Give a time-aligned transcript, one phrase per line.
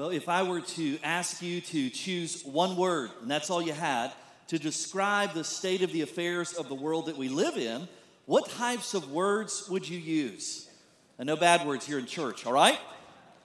[0.00, 3.74] Well, if I were to ask you to choose one word, and that's all you
[3.74, 4.10] had,
[4.46, 7.86] to describe the state of the affairs of the world that we live in,
[8.24, 10.70] what types of words would you use?
[11.18, 12.78] And no bad words here in church, all right?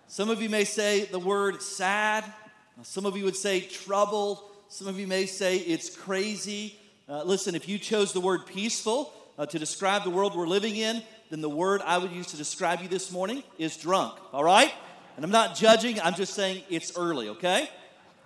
[0.07, 2.23] Some of you may say the word sad.
[2.83, 4.39] Some of you would say troubled.
[4.69, 6.79] Some of you may say it's crazy.
[7.09, 10.77] Uh, listen, if you chose the word peaceful uh, to describe the world we're living
[10.77, 14.45] in, then the word I would use to describe you this morning is drunk, all
[14.45, 14.71] right?
[15.15, 17.69] And I'm not judging, I'm just saying it's early, okay?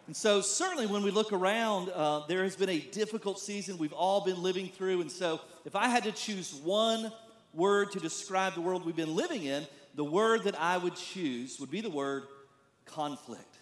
[0.07, 3.93] And so, certainly, when we look around, uh, there has been a difficult season we've
[3.93, 5.01] all been living through.
[5.01, 7.11] And so, if I had to choose one
[7.53, 11.59] word to describe the world we've been living in, the word that I would choose
[11.59, 12.23] would be the word
[12.85, 13.57] conflict.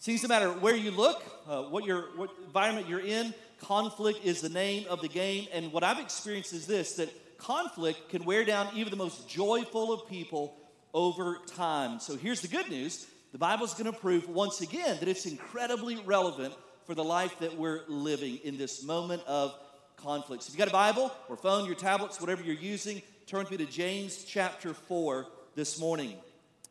[0.00, 4.40] Seems to matter where you look, uh, what, your, what environment you're in, conflict is
[4.40, 5.46] the name of the game.
[5.52, 9.92] And what I've experienced is this that conflict can wear down even the most joyful
[9.92, 10.56] of people
[10.96, 12.00] over time.
[12.00, 15.96] So here's the good news the Bible's going to prove once again that it's incredibly
[15.96, 16.54] relevant
[16.86, 19.54] for the life that we're living in this moment of
[19.96, 20.42] conflict.
[20.42, 23.50] So if you've got a Bible or phone, your tablets, whatever you're using, turn with
[23.50, 26.14] me to James chapter 4 this morning.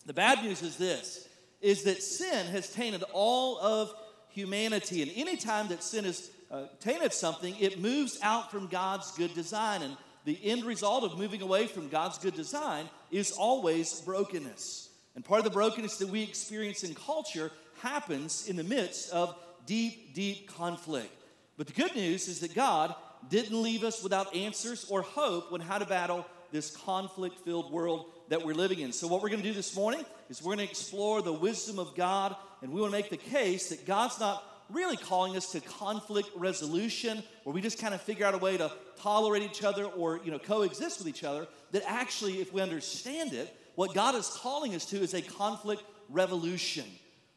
[0.08, 1.30] The bad news is this
[1.62, 3.94] is that sin has tainted all of
[4.30, 5.02] humanity.
[5.02, 9.82] And anytime that sin has uh, tainted something, it moves out from God's good design.
[9.82, 14.90] And the end result of moving away from God's good design is always brokenness.
[15.16, 17.52] And part of the brokenness that we experience in culture
[17.82, 21.12] happens in the midst of deep, deep conflict.
[21.58, 22.94] But the good news is that God
[23.30, 28.06] didn't leave us without answers or hope on how to battle this conflict filled world
[28.30, 28.92] that we're living in.
[28.92, 31.80] So, what we're going to do this morning is we're going to explore the wisdom
[31.80, 35.52] of God, and we want to make the case that God's not really calling us
[35.52, 39.63] to conflict resolution where we just kind of figure out a way to tolerate each
[39.63, 43.93] other or you know coexist with each other that actually if we understand it what
[43.93, 46.86] god is calling us to is a conflict revolution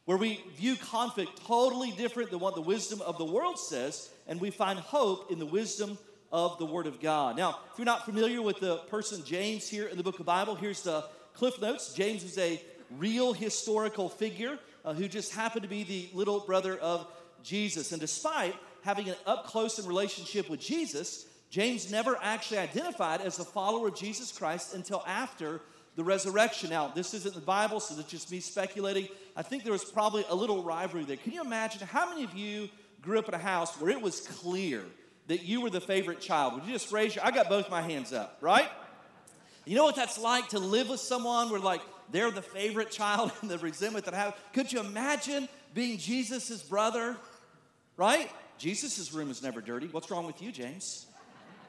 [0.05, 4.41] where we view conflict totally different than what the wisdom of the world says and
[4.41, 5.97] we find hope in the wisdom
[6.31, 7.35] of the word of god.
[7.37, 10.55] Now if you're not familiar with the person james here in the book of bible
[10.55, 11.05] here's the
[11.39, 11.93] cliff notes.
[11.93, 12.61] James was a
[12.97, 17.07] real historical figure uh, who just happened to be the little brother of
[17.43, 17.91] Jesus.
[17.91, 23.39] And despite having an up close and relationship with Jesus, James never actually identified as
[23.39, 25.61] a follower of Jesus Christ until after
[25.95, 26.69] the resurrection.
[26.69, 29.07] Now, this isn't the Bible, so it's just me speculating.
[29.35, 31.17] I think there was probably a little rivalry there.
[31.17, 32.69] Can you imagine how many of you
[33.01, 34.83] grew up in a house where it was clear
[35.27, 36.53] that you were the favorite child?
[36.53, 38.69] Would you just raise your I got both my hands up, right?
[39.65, 43.31] You know what that's like to live with someone where like they're the favorite child
[43.41, 44.37] and the resentment that I have?
[44.53, 47.17] Could you imagine being Jesus' brother?
[47.99, 48.31] Right?
[48.57, 49.87] Jesus' room is never dirty.
[49.87, 51.05] What's wrong with you, James?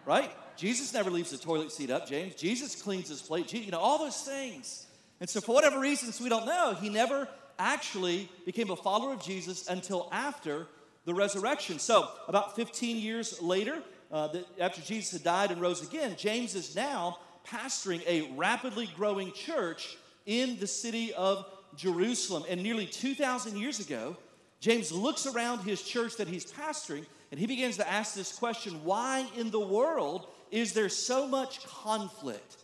[0.06, 0.30] Right?
[0.56, 2.34] Jesus never leaves the toilet seat up, James.
[2.36, 3.52] Jesus cleans his plate.
[3.52, 4.86] You know, all those things.
[5.20, 9.22] And so, for whatever reasons we don't know, he never actually became a follower of
[9.22, 10.66] Jesus until after
[11.04, 11.78] the resurrection.
[11.78, 16.54] So, about 15 years later, uh, that after Jesus had died and rose again, James
[16.54, 21.44] is now pastoring a rapidly growing church in the city of
[21.76, 22.44] Jerusalem.
[22.48, 24.16] And nearly 2,000 years ago,
[24.60, 28.84] James looks around his church that he's pastoring and he begins to ask this question
[28.84, 32.56] why in the world is there so much conflict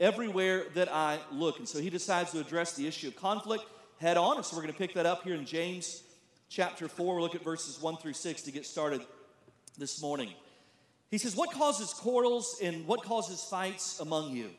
[0.00, 1.58] everywhere that I look?
[1.58, 3.64] And so he decides to address the issue of conflict
[3.98, 4.36] head on.
[4.36, 6.02] And so we're going to pick that up here in James
[6.48, 7.14] chapter 4.
[7.14, 9.02] We'll look at verses 1 through 6 to get started
[9.76, 10.32] this morning.
[11.10, 14.50] He says, What causes quarrels and what causes fights among you?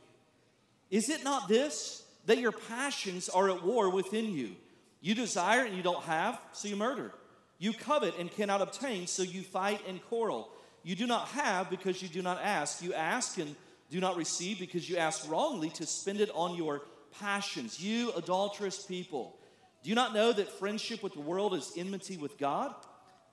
[0.89, 4.55] Is it not this, that your passions are at war within you?
[5.01, 7.11] You desire and you don't have, so you murder.
[7.57, 10.49] You covet and cannot obtain, so you fight and quarrel.
[10.83, 12.81] You do not have because you do not ask.
[12.81, 13.55] You ask and
[13.89, 16.81] do not receive because you ask wrongly to spend it on your
[17.19, 17.81] passions.
[17.81, 19.37] You adulterous people,
[19.83, 22.73] do you not know that friendship with the world is enmity with God?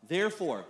[0.09, 0.65] Therefore,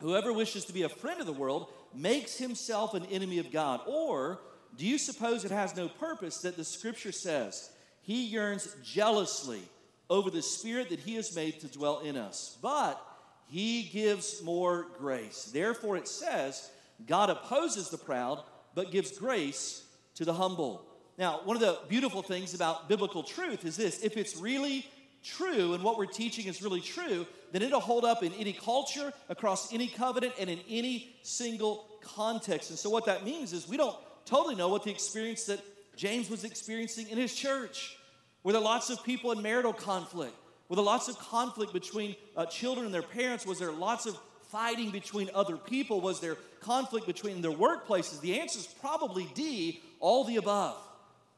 [0.00, 3.80] whoever wishes to be a friend of the world makes himself an enemy of God.
[3.86, 4.40] Or
[4.76, 7.70] do you suppose it has no purpose that the scripture says,
[8.02, 9.62] He yearns jealously?
[10.10, 12.56] Over the Spirit that He has made to dwell in us.
[12.62, 13.00] But
[13.46, 15.50] He gives more grace.
[15.52, 16.70] Therefore, it says,
[17.06, 18.42] God opposes the proud,
[18.74, 19.84] but gives grace
[20.14, 20.84] to the humble.
[21.16, 24.86] Now, one of the beautiful things about biblical truth is this if it's really
[25.24, 29.12] true and what we're teaching is really true, then it'll hold up in any culture,
[29.28, 32.70] across any covenant, and in any single context.
[32.70, 35.60] And so, what that means is we don't totally know what the experience that
[35.96, 37.97] James was experiencing in his church.
[38.48, 40.34] Were there lots of people in marital conflict?
[40.70, 43.44] Were there lots of conflict between uh, children and their parents?
[43.44, 44.18] Was there lots of
[44.48, 46.00] fighting between other people?
[46.00, 48.22] Was there conflict between their workplaces?
[48.22, 50.78] The answer is probably D, all the above.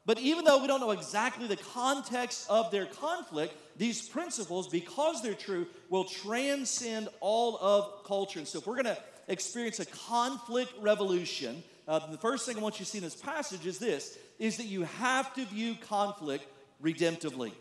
[0.06, 5.20] But even though we don't know exactly the context of their conflict, these principles, because
[5.20, 8.38] they're true, will transcend all of culture.
[8.38, 12.60] And so, if we're going to experience a conflict revolution, uh, the first thing I
[12.60, 15.74] want you to see in this passage is this: is that you have to view
[15.74, 16.44] conflict
[16.82, 17.52] redemptively.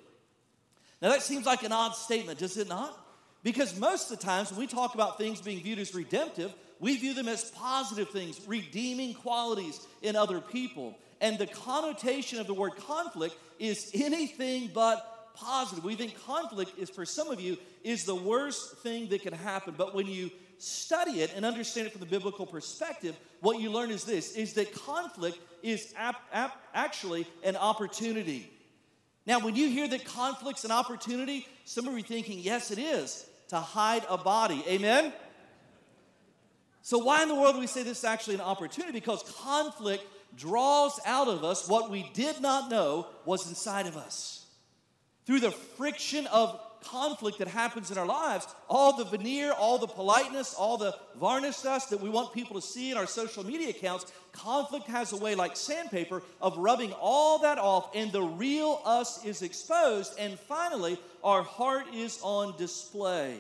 [1.02, 2.98] Now, that seems like an odd statement, does it not?
[3.44, 6.98] Because most of the times when we talk about things being viewed as redemptive, we
[6.98, 10.98] view them as positive things, redeeming qualities in other people.
[11.22, 15.84] And the connotation of the word conflict is anything but positive.
[15.84, 19.76] We think conflict is, for some of you, is the worst thing that can happen.
[19.78, 23.92] But when you study it and understand it from the biblical perspective, what you learn
[23.92, 28.52] is this, is that conflict is ap- ap- actually an opportunity.
[29.30, 32.80] Now, when you hear that conflict's an opportunity, some of you are thinking, yes, it
[32.80, 34.64] is, to hide a body.
[34.68, 35.14] Amen?
[36.82, 38.92] So, why in the world do we say this is actually an opportunity?
[38.92, 40.04] Because conflict
[40.36, 44.48] draws out of us what we did not know was inside of us.
[45.28, 49.88] Through the friction of conflict that happens in our lives, all the veneer, all the
[49.88, 53.70] politeness, all the varnished us that we want people to see in our social media
[53.70, 58.82] accounts, conflict has a way, like sandpaper, of rubbing all that off, and the real
[58.86, 60.14] us is exposed.
[60.20, 63.38] And finally, our heart is on display.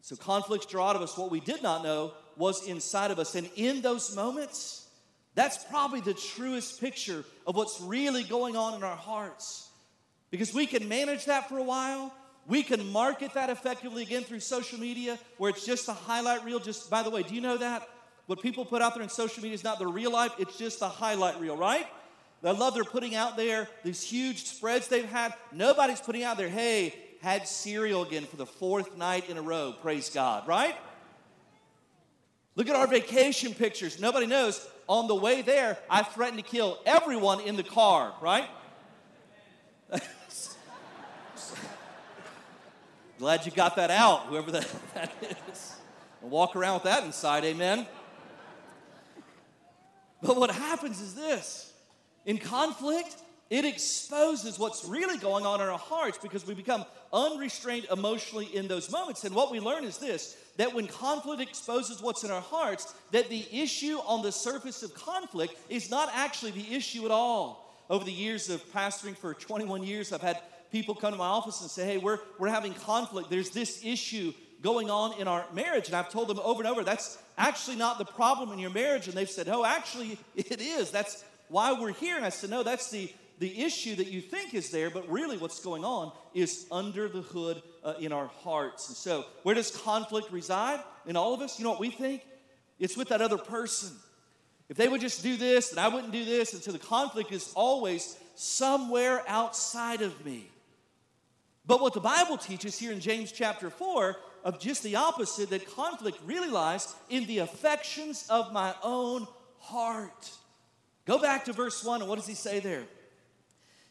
[0.00, 3.34] So conflicts draw out of us what we did not know was inside of us.
[3.34, 4.88] And in those moments,
[5.34, 9.68] that's probably the truest picture of what's really going on in our hearts.
[10.30, 12.12] Because we can manage that for a while.
[12.46, 16.58] We can market that effectively again through social media where it's just a highlight reel.
[16.58, 17.88] Just by the way, do you know that?
[18.26, 20.82] What people put out there in social media is not the real life, it's just
[20.82, 21.86] a highlight reel, right?
[22.44, 25.32] I love they're putting out there these huge spreads they've had.
[25.52, 29.74] Nobody's putting out there, hey, had cereal again for the fourth night in a row.
[29.80, 30.74] Praise God, right?
[32.56, 34.00] Look at our vacation pictures.
[34.00, 34.66] Nobody knows.
[34.88, 38.48] On the way there, I threatened to kill everyone in the car, right?
[43.22, 45.12] Glad you got that out, whoever that, that
[45.48, 45.76] is.
[46.22, 47.86] And walk around with that inside, amen?
[50.20, 51.72] But what happens is this
[52.26, 53.14] in conflict,
[53.48, 58.66] it exposes what's really going on in our hearts because we become unrestrained emotionally in
[58.66, 59.22] those moments.
[59.22, 63.28] And what we learn is this that when conflict exposes what's in our hearts, that
[63.28, 67.72] the issue on the surface of conflict is not actually the issue at all.
[67.88, 70.40] Over the years of pastoring for 21 years, I've had
[70.72, 73.30] people come to my office and say, Hey, we're, we're having conflict.
[73.30, 74.32] There's this issue
[74.62, 75.86] going on in our marriage.
[75.86, 79.06] And I've told them over and over, that's actually not the problem in your marriage.
[79.06, 80.90] And they've said, Oh, actually, it is.
[80.90, 82.16] That's why we're here.
[82.16, 85.36] And I said, No, that's the the issue that you think is there, but really
[85.36, 88.86] what's going on is under the hood uh, in our hearts.
[88.86, 91.58] And so, where does conflict reside in all of us?
[91.58, 92.22] You know what we think?
[92.78, 93.90] It's with that other person.
[94.68, 96.54] If they would just do this, then I wouldn't do this.
[96.54, 100.48] And so the conflict is always somewhere outside of me.
[101.64, 105.70] But what the Bible teaches here in James chapter 4 of just the opposite, that
[105.74, 109.28] conflict really lies in the affections of my own
[109.58, 110.30] heart.
[111.06, 112.84] Go back to verse 1, and what does he say there?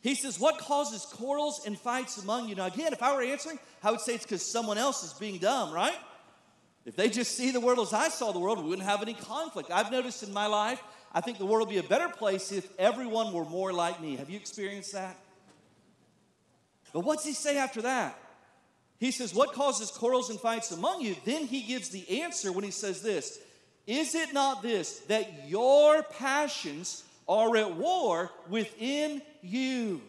[0.01, 2.55] He says, What causes quarrels and fights among you?
[2.55, 5.37] Now, again, if I were answering, I would say it's because someone else is being
[5.37, 5.97] dumb, right?
[6.85, 9.13] If they just see the world as I saw the world, we wouldn't have any
[9.13, 9.69] conflict.
[9.71, 10.81] I've noticed in my life,
[11.13, 14.15] I think the world would be a better place if everyone were more like me.
[14.15, 15.15] Have you experienced that?
[16.93, 18.17] But what's he say after that?
[18.99, 21.15] He says, What causes quarrels and fights among you?
[21.25, 23.39] Then he gives the answer when he says this
[23.87, 30.01] Is it not this, that your passions are at war within you.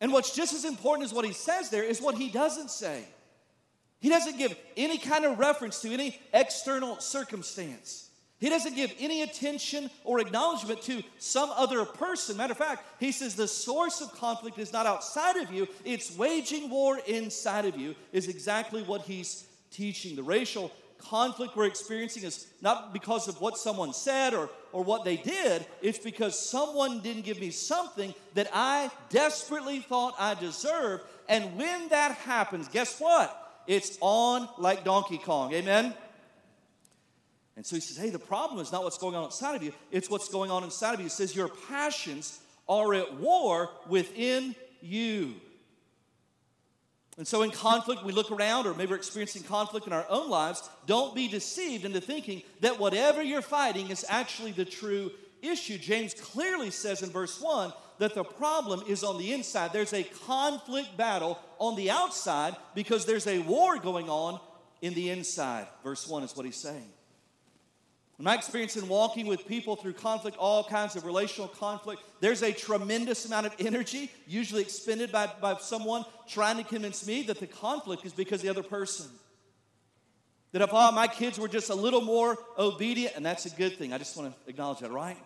[0.00, 3.04] And what's just as important as what he says there is what he doesn't say.
[4.00, 8.10] He doesn't give any kind of reference to any external circumstance.
[8.42, 12.36] He doesn't give any attention or acknowledgement to some other person.
[12.36, 16.18] Matter of fact, he says the source of conflict is not outside of you, it's
[16.18, 20.16] waging war inside of you, is exactly what he's teaching.
[20.16, 25.04] The racial conflict we're experiencing is not because of what someone said or, or what
[25.04, 31.04] they did, it's because someone didn't give me something that I desperately thought I deserved.
[31.28, 33.38] And when that happens, guess what?
[33.68, 35.52] It's on like Donkey Kong.
[35.52, 35.94] Amen?
[37.56, 39.72] And so he says, hey, the problem is not what's going on outside of you,
[39.90, 41.04] it's what's going on inside of you.
[41.04, 45.34] He says, your passions are at war within you.
[47.18, 50.30] And so, in conflict, we look around, or maybe we're experiencing conflict in our own
[50.30, 50.68] lives.
[50.86, 55.10] Don't be deceived into thinking that whatever you're fighting is actually the true
[55.42, 55.76] issue.
[55.76, 59.74] James clearly says in verse 1 that the problem is on the inside.
[59.74, 64.40] There's a conflict battle on the outside because there's a war going on
[64.80, 65.66] in the inside.
[65.84, 66.88] Verse 1 is what he's saying.
[68.18, 72.52] My experience in walking with people through conflict, all kinds of relational conflict, there's a
[72.52, 77.46] tremendous amount of energy, usually expended by, by someone trying to convince me that the
[77.46, 79.06] conflict is because the other person.
[80.52, 83.76] That if oh, my kids were just a little more obedient, and that's a good
[83.76, 85.16] thing, I just want to acknowledge that, right?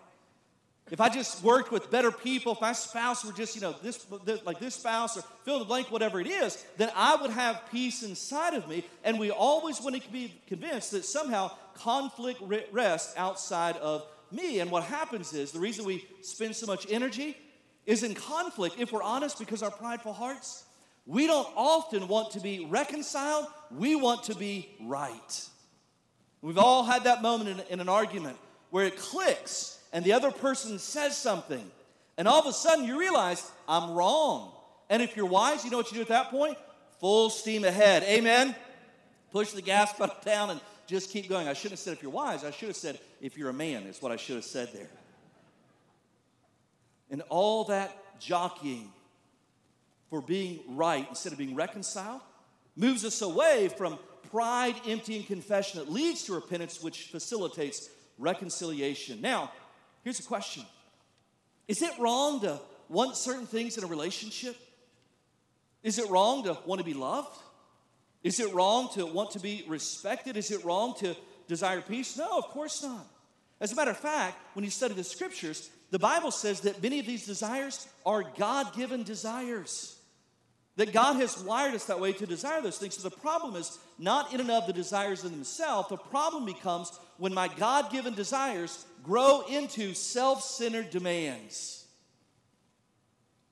[0.90, 4.06] If I just worked with better people, if my spouse were just, you know, this,
[4.24, 7.60] this, like this spouse or fill the blank, whatever it is, then I would have
[7.72, 8.84] peace inside of me.
[9.02, 12.40] And we always want to be convinced that somehow conflict
[12.70, 14.60] rests outside of me.
[14.60, 17.36] And what happens is the reason we spend so much energy
[17.84, 20.64] is in conflict, if we're honest, because our prideful hearts,
[21.04, 25.48] we don't often want to be reconciled, we want to be right.
[26.42, 28.38] We've all had that moment in, in an argument
[28.70, 31.70] where it clicks and the other person says something,
[32.18, 34.52] and all of a sudden you realize, I'm wrong.
[34.88, 36.56] And if you're wise, you know what you do at that point?
[37.00, 38.02] Full steam ahead.
[38.04, 38.54] Amen?
[39.32, 41.48] Push the gas pedal down and just keep going.
[41.48, 42.44] I shouldn't have said if you're wise.
[42.44, 44.88] I should have said if you're a man, is what I should have said there.
[47.10, 48.90] And all that jockeying
[50.10, 52.20] for being right instead of being reconciled
[52.76, 53.98] moves us away from
[54.30, 57.88] pride, emptying confession that leads to repentance, which facilitates
[58.18, 59.20] reconciliation.
[59.20, 59.52] Now,
[60.06, 60.62] Here's a question
[61.66, 64.56] Is it wrong to want certain things in a relationship?
[65.82, 67.36] Is it wrong to want to be loved?
[68.22, 70.36] Is it wrong to want to be respected?
[70.36, 71.16] Is it wrong to
[71.48, 72.16] desire peace?
[72.16, 73.04] No, of course not.
[73.60, 77.00] As a matter of fact, when you study the scriptures, the Bible says that many
[77.00, 79.98] of these desires are God given desires.
[80.76, 82.96] That God has wired us that way to desire those things.
[82.96, 85.88] So the problem is not in and of the desires in themselves.
[85.88, 91.86] The problem becomes when my God given desires grow into self centered demands.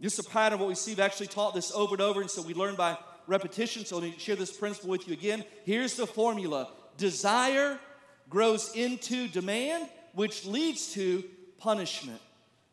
[0.00, 0.90] This is a pattern of what we see.
[0.90, 3.84] We've actually taught this over and over, and so we learn by repetition.
[3.84, 5.44] So let me share this principle with you again.
[5.64, 7.78] Here's the formula desire
[8.28, 11.24] grows into demand, which leads to
[11.58, 12.20] punishment.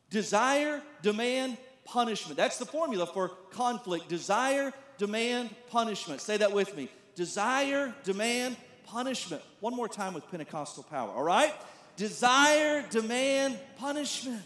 [0.09, 2.38] Desire, demand, punishment.
[2.38, 6.21] That's the formula for conflict desire, demand, punishment.
[6.21, 6.89] Say that with me.
[7.15, 9.41] Desire, demand, punishment.
[9.59, 11.53] One more time with Pentecostal power, all right?
[11.98, 14.41] Desire, demand, punishment.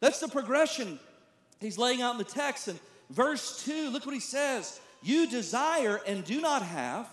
[0.00, 0.98] That's the progression
[1.60, 2.68] he's laying out in the text.
[2.68, 2.78] And
[3.10, 7.08] verse 2, look what he says You desire and do not have,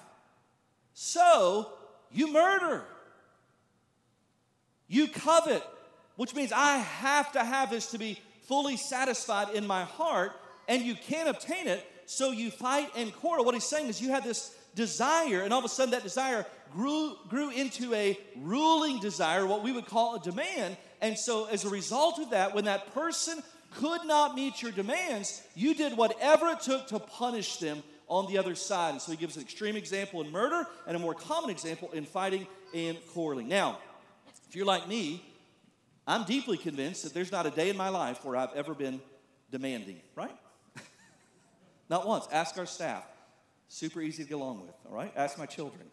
[0.93, 1.71] so
[2.11, 2.83] you murder.
[4.88, 5.63] You covet,
[6.17, 10.33] which means I have to have this to be fully satisfied in my heart,
[10.67, 13.45] and you can't obtain it, so you fight and quarrel.
[13.45, 16.45] What he's saying is you have this desire, and all of a sudden that desire
[16.71, 20.77] grew, grew into a ruling desire, what we would call a demand.
[21.01, 23.41] And so, as a result of that, when that person
[23.75, 28.37] could not meet your demands, you did whatever it took to punish them on the
[28.37, 28.91] other side.
[28.91, 32.05] And so, he gives an extreme example in murder and a more common example in
[32.05, 33.47] fighting and quarreling.
[33.47, 33.79] Now,
[34.47, 35.23] if you're like me,
[36.07, 39.01] I'm deeply convinced that there's not a day in my life where I've ever been
[39.51, 40.35] demanding, right?
[41.89, 42.27] not once.
[42.31, 43.05] Ask our staff.
[43.69, 45.13] Super easy to get along with, all right?
[45.15, 45.85] Ask my children.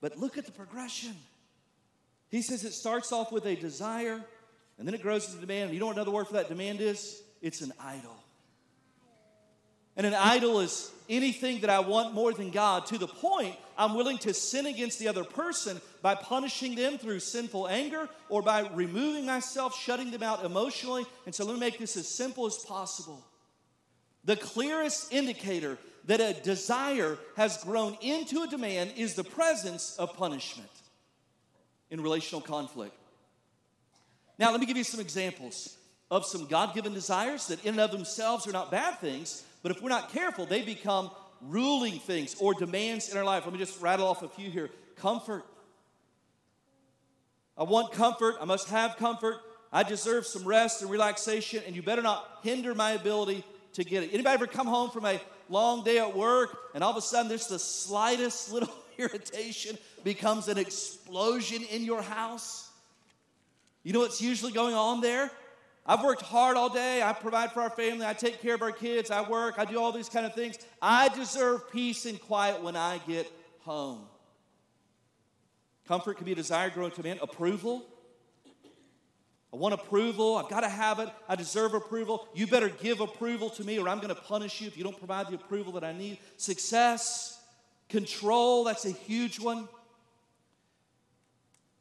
[0.00, 1.14] But look at the progression.
[2.28, 4.22] He says it starts off with a desire,
[4.78, 5.72] and then it grows to demand.
[5.72, 7.22] You know what another word for that demand is?
[7.40, 8.16] It's an idol.
[9.96, 13.94] And an idol is anything that I want more than God to the point I'm
[13.94, 18.68] willing to sin against the other person by punishing them through sinful anger or by
[18.74, 21.06] removing myself, shutting them out emotionally.
[21.26, 23.24] And so let me make this as simple as possible.
[24.24, 25.78] The clearest indicator
[26.08, 30.70] that a desire has grown into a demand is the presence of punishment
[31.90, 32.94] in relational conflict.
[34.38, 35.76] Now, let me give you some examples
[36.10, 39.70] of some God given desires that, in and of themselves, are not bad things, but
[39.70, 41.10] if we're not careful, they become
[41.42, 43.44] ruling things or demands in our life.
[43.44, 44.70] Let me just rattle off a few here.
[44.96, 45.44] Comfort.
[47.58, 48.36] I want comfort.
[48.40, 49.36] I must have comfort.
[49.70, 54.04] I deserve some rest and relaxation, and you better not hinder my ability to get
[54.04, 54.14] it.
[54.14, 57.28] Anybody ever come home from a long day at work and all of a sudden
[57.28, 62.70] there's the slightest little irritation becomes an explosion in your house?
[63.82, 65.30] You know what's usually going on there?
[65.86, 67.02] I've worked hard all day.
[67.02, 68.04] I provide for our family.
[68.04, 69.10] I take care of our kids.
[69.10, 69.54] I work.
[69.58, 70.58] I do all these kind of things.
[70.82, 74.04] I deserve peace and quiet when I get home.
[75.86, 77.20] Comfort can be a desire growing command.
[77.22, 77.86] Approval
[79.52, 80.36] I want approval.
[80.36, 81.08] I've got to have it.
[81.28, 82.28] I deserve approval.
[82.34, 84.98] You better give approval to me or I'm going to punish you if you don't
[84.98, 86.18] provide the approval that I need.
[86.36, 87.40] Success,
[87.88, 89.68] control, that's a huge one.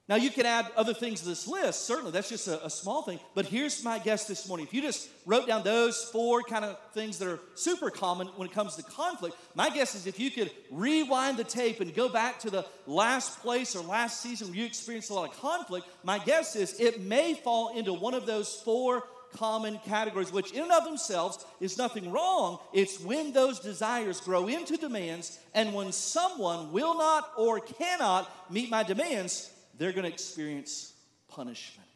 [0.10, 2.12] Now, you can add other things to this list, certainly.
[2.12, 3.20] That's just a, a, small thing.
[3.36, 4.66] But here's my guess this morning.
[4.66, 8.48] If you just wrote down those four kind of things that are super common when
[8.48, 12.08] it comes to conflict, my guess is if you could rewind the tape and go
[12.08, 15.86] back to the last place or last season where you experienced a lot of conflict,
[16.04, 19.04] my guess is it may fall into one of those four
[19.36, 22.60] common categories, which in and of themselves is nothing wrong.
[22.74, 28.70] It's when those desires grow into demands, and when someone will not or cannot meet
[28.70, 30.93] my demands, they're going to experience
[31.27, 31.88] punishment.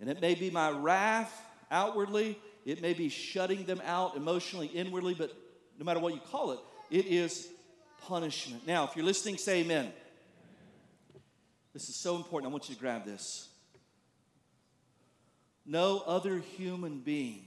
[0.00, 1.40] And it may be my wrath
[1.70, 5.32] outwardly, it may be shutting them out emotionally, inwardly, but
[5.78, 6.58] no matter what you call it,
[6.90, 7.48] it is
[8.02, 8.66] punishment.
[8.66, 9.92] Now, if you're listening, say amen.
[11.72, 12.50] This is so important.
[12.50, 13.48] I want you to grab this.
[15.66, 17.46] No other human being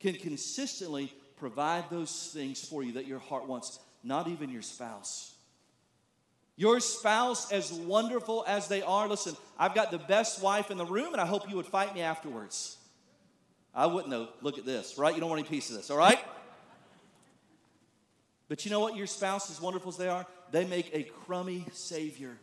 [0.00, 5.35] can consistently provide those things for you that your heart wants, not even your spouse.
[6.56, 10.86] Your spouse, as wonderful as they are, listen, I've got the best wife in the
[10.86, 12.78] room, and I hope you would fight me afterwards.
[13.74, 14.28] I wouldn't though.
[14.40, 15.14] Look at this, right?
[15.14, 16.18] You don't want any piece of this, all right?
[18.48, 18.96] But you know what?
[18.96, 22.38] Your spouse, as wonderful as they are, they make a crummy savior.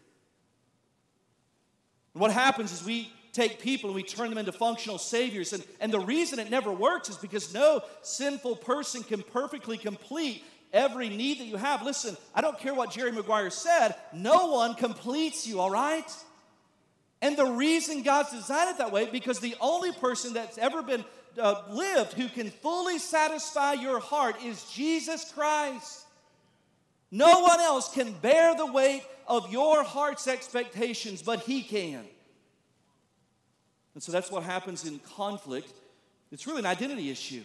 [2.13, 5.53] And what happens is we take people and we turn them into functional saviors.
[5.53, 10.43] And, and the reason it never works is because no sinful person can perfectly complete
[10.74, 11.84] every need that you have.
[11.84, 16.12] Listen, I don't care what Jerry Maguire said, no one completes you, all right?
[17.22, 21.06] And the reason God's designed it that way, because the only person that's ever been
[21.39, 26.06] uh, lived who can fully satisfy your heart is Jesus Christ.
[27.12, 32.03] No one else can bear the weight of your heart's expectations, but He can.
[33.94, 35.72] And so that's what happens in conflict.
[36.32, 37.44] It's really an identity issue.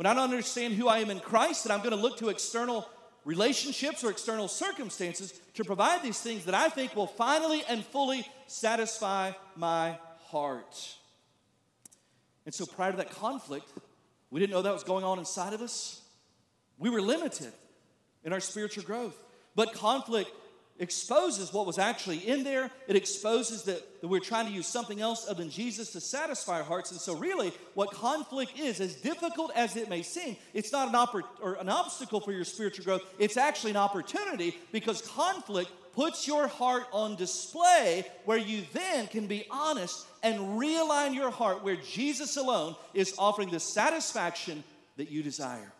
[0.00, 2.30] When I don't understand who I am in Christ, then I'm going to look to
[2.30, 2.88] external
[3.26, 8.26] relationships or external circumstances to provide these things that I think will finally and fully
[8.46, 10.96] satisfy my heart.
[12.46, 13.70] And so prior to that conflict,
[14.30, 16.00] we didn't know that was going on inside of us.
[16.78, 17.52] We were limited
[18.24, 19.22] in our spiritual growth.
[19.54, 20.30] But conflict
[20.80, 22.70] exposes what was actually in there.
[22.88, 26.58] It exposes that, that we're trying to use something else other than Jesus to satisfy
[26.58, 26.90] our hearts.
[26.90, 30.94] And so, really, what conflict is, as difficult as it may seem, it's not an,
[30.94, 33.02] oppor- or an obstacle for your spiritual growth.
[33.18, 39.26] It's actually an opportunity because conflict puts your heart on display where you then can
[39.26, 44.64] be honest and realign your heart where Jesus alone is offering the satisfaction
[44.96, 45.72] that you desire.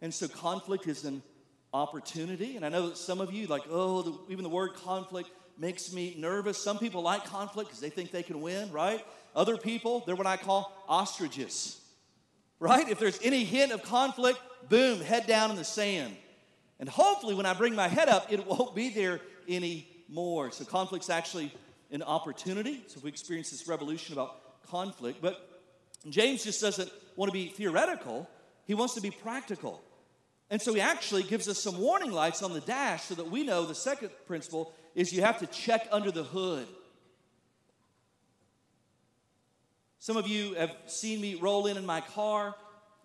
[0.00, 1.20] And so, conflict is an
[1.72, 2.56] opportunity.
[2.56, 5.92] And I know that some of you, like, oh, the, even the word conflict makes
[5.92, 6.58] me nervous.
[6.58, 9.04] Some people like conflict because they think they can win, right?
[9.34, 11.80] Other people, they're what I call ostriches,
[12.58, 12.88] right?
[12.88, 16.16] If there's any hint of conflict, boom, head down in the sand.
[16.80, 20.52] And hopefully, when I bring my head up, it won't be there anymore.
[20.52, 21.52] So, conflict's actually
[21.90, 22.84] an opportunity.
[22.86, 25.48] So, we experience this revolution about conflict, but
[26.08, 28.28] James just doesn't want to be theoretical,
[28.64, 29.82] he wants to be practical.
[30.50, 33.44] And so he actually gives us some warning lights on the dash so that we
[33.44, 36.66] know the second principle is you have to check under the hood.
[39.98, 42.54] Some of you have seen me roll in in my car.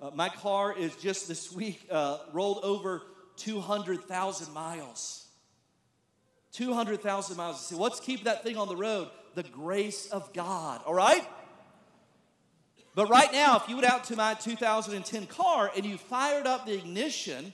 [0.01, 3.01] Uh, my car is just this week uh, rolled over
[3.37, 5.25] 200,000 miles.
[6.53, 7.69] 200,000 miles.
[7.69, 9.09] You say, what's keeping that thing on the road?
[9.35, 11.27] The grace of God, all right?
[12.95, 16.65] But right now, if you went out to my 2010 car and you fired up
[16.65, 17.53] the ignition,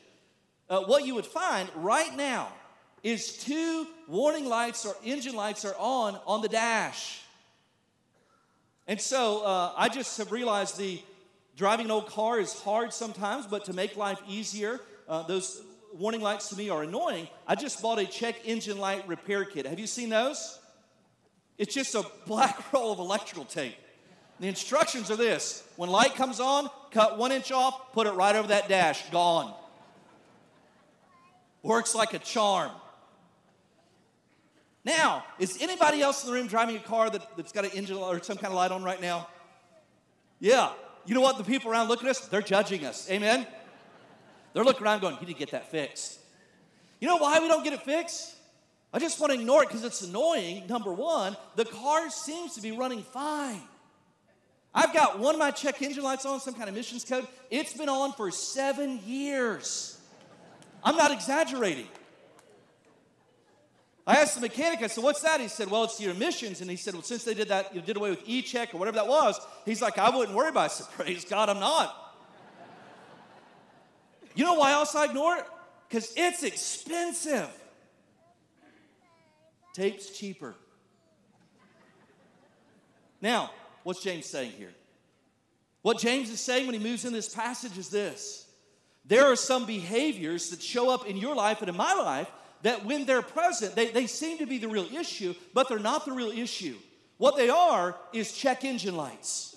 [0.70, 2.50] uh, what you would find right now
[3.04, 7.22] is two warning lights or engine lights are on on the dash.
[8.88, 11.02] And so uh, I just have realized the
[11.56, 15.62] driving an old car is hard sometimes, but to make life easier, uh, those
[15.94, 17.30] warning lights to me are annoying.
[17.48, 19.66] I just bought a check engine light repair kit.
[19.66, 20.60] Have you seen those?
[21.58, 23.76] It's just a black roll of electrical tape.
[24.40, 28.36] The instructions are this when light comes on, cut one inch off, put it right
[28.36, 29.54] over that dash, gone.
[31.62, 32.72] Works like a charm.
[34.86, 37.98] Now, is anybody else in the room driving a car that, that's got an engine
[37.98, 39.28] or some kind of light on right now?
[40.40, 40.72] Yeah.
[41.06, 41.38] You know what?
[41.38, 43.10] The people around looking at us, they're judging us.
[43.12, 43.46] Amen?
[44.54, 46.20] They're looking around going, need to get that fixed.
[47.02, 48.36] You know why we don't get it fixed?
[48.92, 50.66] I just want to ignore it because it's annoying.
[50.68, 53.62] Number one, the car seems to be running fine.
[54.80, 57.28] I've got one of my check engine lights on, some kind of emissions code.
[57.52, 60.00] It's been on for seven years.
[60.82, 61.90] I'm not exaggerating.
[64.08, 65.42] I asked the mechanic, I said, What's that?
[65.42, 66.62] He said, Well, it's your emissions.
[66.62, 68.78] And he said, Well, since they did that, you did away with e check or
[68.78, 70.64] whatever that was, he's like, I wouldn't worry about it.
[70.64, 72.16] I said, Praise God, I'm not.
[74.34, 75.44] You know why else I ignore it?
[75.90, 77.50] Because it's expensive.
[79.74, 80.56] Tape's cheaper.
[83.22, 83.52] Now,
[83.84, 84.74] what's James saying here?
[85.82, 88.46] What James is saying when he moves in this passage is this
[89.06, 92.30] there are some behaviors that show up in your life and in my life
[92.62, 96.06] that when they're present, they, they seem to be the real issue, but they're not
[96.06, 96.76] the real issue.
[97.18, 99.56] What they are is check engine lights.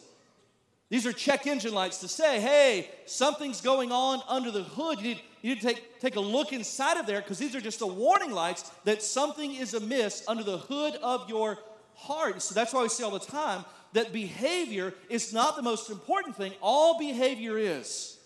[0.88, 4.98] These are check engine lights to say, hey, something's going on under the hood.
[4.98, 7.61] You need, you need to take, take a look inside of there because these are
[7.61, 11.58] just the warning lights that something is amiss under the hood of your
[11.94, 12.42] heart.
[12.42, 16.37] So that's why we say all the time that behavior is not the most important
[16.37, 16.52] thing.
[16.61, 18.18] All behavior is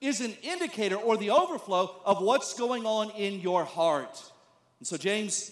[0.00, 4.22] is an indicator or the overflow of what's going on in your heart.
[4.78, 5.50] And so James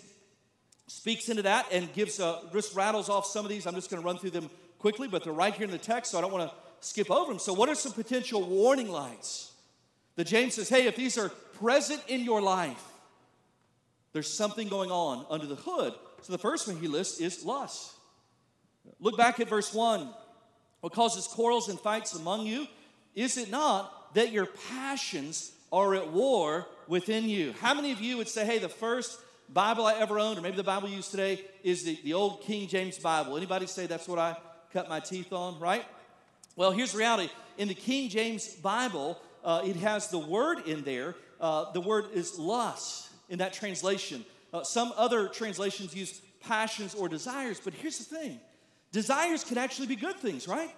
[0.86, 3.66] speaks into that and gives uh, just rattles off some of these.
[3.66, 6.12] I'm just going to run through them quickly, but they're right here in the text,
[6.12, 7.40] so I don't want to skip over them.
[7.40, 9.52] So, what are some potential warning lights
[10.14, 12.82] that James says, hey, if these are present in your life,
[14.12, 15.92] there's something going on under the hood.
[16.22, 17.95] So, the first one he lists is lust.
[19.00, 20.08] Look back at verse 1.
[20.80, 22.66] What causes quarrels and fights among you?
[23.14, 27.54] Is it not that your passions are at war within you?
[27.60, 29.18] How many of you would say, hey, the first
[29.48, 32.68] Bible I ever owned, or maybe the Bible used today, is the, the old King
[32.68, 33.36] James Bible?
[33.36, 34.36] Anybody say that's what I
[34.72, 35.84] cut my teeth on, right?
[36.56, 37.30] Well, here's the reality.
[37.58, 41.14] In the King James Bible, uh, it has the word in there.
[41.40, 44.24] Uh, the word is lust in that translation.
[44.52, 48.40] Uh, some other translations use passions or desires, but here's the thing
[48.96, 50.74] desires can actually be good things, right?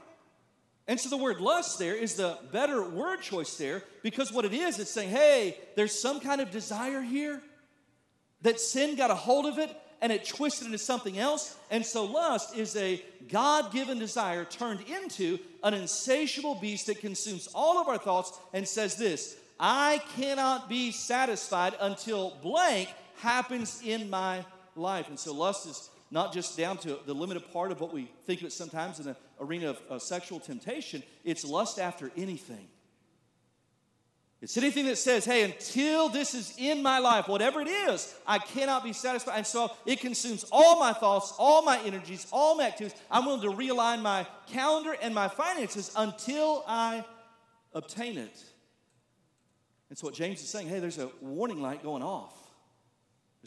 [0.89, 4.53] And so the word lust there is the better word choice there because what it
[4.53, 7.41] is, it's saying, hey, there's some kind of desire here
[8.43, 11.57] that sin got a hold of it and it twisted into something else.
[11.71, 17.49] And so lust is a God given desire turned into an insatiable beast that consumes
[17.55, 24.11] all of our thoughts and says this I cannot be satisfied until blank happens in
[24.11, 24.45] my
[24.79, 25.09] life.
[25.09, 28.41] And so lust is not just down to the limited part of what we think
[28.41, 32.69] of it sometimes in the arena of, sexual temptation, it's lust after anything.
[34.41, 38.39] It's anything that says, hey, until this is in my life, whatever it is, I
[38.39, 39.37] cannot be satisfied.
[39.37, 42.97] And so it consumes all my thoughts, all my energies, all my activities.
[43.11, 47.05] I'm willing to realign my calendar and my finances until I
[47.75, 48.45] obtain it.
[49.89, 52.38] And so what James is saying, hey, there's a warning light going off.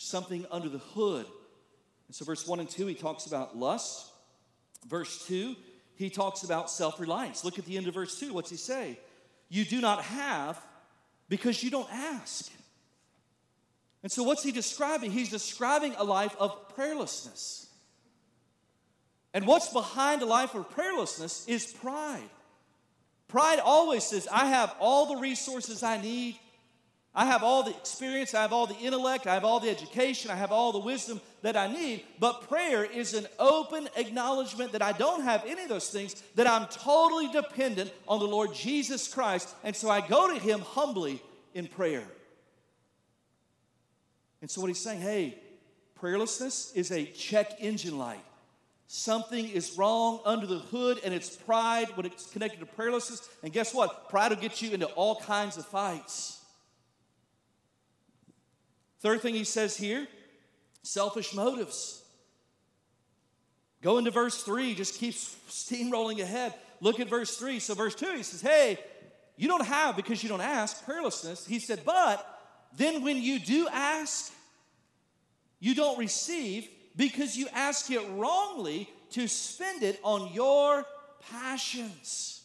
[0.02, 1.26] Something under the hood
[2.12, 4.12] and so, verse 1 and 2, he talks about lust.
[4.86, 5.56] Verse 2,
[5.96, 7.46] he talks about self reliance.
[7.46, 8.34] Look at the end of verse 2.
[8.34, 9.00] What's he say?
[9.48, 10.62] You do not have
[11.30, 12.52] because you don't ask.
[14.04, 15.12] And so, what's he describing?
[15.12, 17.68] He's describing a life of prayerlessness.
[19.34, 22.30] And what's behind a life of prayerlessness is pride.
[23.30, 26.38] Pride always says, I have all the resources I need.
[27.14, 30.32] I have all the experience, I have all the intellect, I have all the education,
[30.32, 32.06] I have all the wisdom that I need.
[32.20, 36.48] But prayer is an open acknowledgement that I don't have any of those things, that
[36.48, 39.54] I'm totally dependent on the Lord Jesus Christ.
[39.66, 41.22] And so I go to Him humbly
[41.54, 42.08] in prayer.
[44.42, 45.38] And so what he's saying, hey,
[46.02, 48.24] prayerlessness is a check engine light.
[48.88, 53.28] Something is wrong under the hood, and it's pride when it's connected to prayerlessness.
[53.44, 54.10] And guess what?
[54.10, 56.41] Pride will get you into all kinds of fights.
[59.02, 60.08] Third thing he says here
[60.84, 62.02] selfish motives.
[63.82, 66.54] Go into verse 3, just keeps steamrolling ahead.
[66.82, 67.60] Look at verse 3.
[67.60, 68.78] So, verse 2, he says, Hey,
[69.38, 71.48] you don't have because you don't ask, prayerlessness.
[71.48, 72.24] He said, But
[72.78, 74.32] then when you do ask,
[75.60, 80.86] you don't receive because you ask it wrongly to spend it on your
[81.32, 82.44] passions.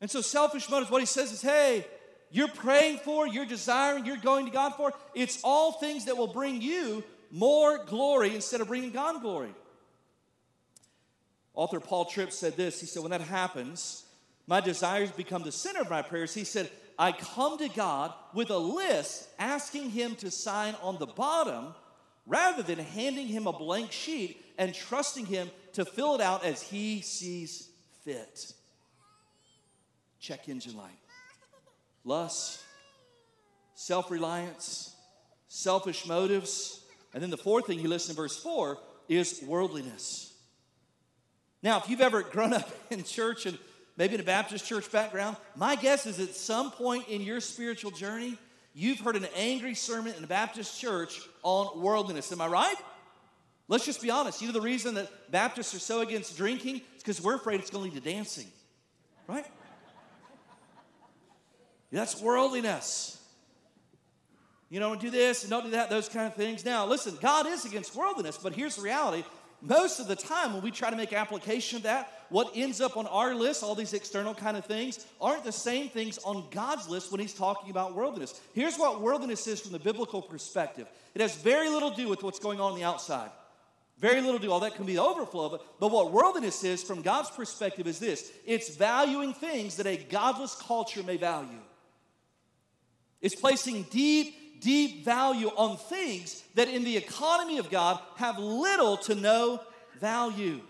[0.00, 1.84] And so, selfish motives, what he says is, Hey,
[2.30, 6.32] you're praying for, you're desiring, you're going to God for, it's all things that will
[6.32, 9.54] bring you more glory instead of bringing God glory.
[11.54, 12.80] Author Paul Tripp said this.
[12.80, 14.04] He said, When that happens,
[14.46, 16.32] my desires become the center of my prayers.
[16.32, 21.06] He said, I come to God with a list asking Him to sign on the
[21.06, 21.74] bottom
[22.26, 26.62] rather than handing Him a blank sheet and trusting Him to fill it out as
[26.62, 27.68] He sees
[28.04, 28.52] fit.
[30.20, 31.09] Check engine light
[32.04, 32.62] lust,
[33.74, 34.94] self reliance,
[35.48, 36.80] selfish motives.
[37.12, 40.32] And then the fourth thing he lists in verse 4 is worldliness.
[41.62, 43.58] Now, if you've ever grown up in church and
[43.96, 47.90] maybe in a Baptist church background, my guess is at some point in your spiritual
[47.90, 48.38] journey,
[48.74, 52.30] you've heard an angry sermon in a Baptist church on worldliness.
[52.32, 52.76] Am I right?
[53.68, 54.40] Let's just be honest.
[54.40, 56.80] You know the reason that Baptists are so against drinking?
[56.94, 58.46] It's because we're afraid it's going to lead to dancing,
[59.28, 59.46] right?
[61.90, 63.18] That's worldliness.
[64.68, 66.64] you know, do this and don't do that, those kind of things.
[66.64, 69.24] Now, listen, God is against worldliness, but here's the reality.
[69.62, 72.96] Most of the time, when we try to make application of that, what ends up
[72.96, 76.88] on our list, all these external kind of things, aren't the same things on God's
[76.88, 78.40] list when He's talking about worldliness.
[78.54, 82.22] Here's what worldliness is from the biblical perspective it has very little to do with
[82.22, 83.30] what's going on on the outside.
[83.98, 84.50] Very little to do.
[84.50, 85.60] All that can be the overflow of it.
[85.78, 90.54] But what worldliness is, from God's perspective, is this it's valuing things that a godless
[90.54, 91.60] culture may value.
[93.20, 98.96] It's placing deep, deep value on things that in the economy of God have little
[98.98, 99.60] to no
[99.98, 100.60] value.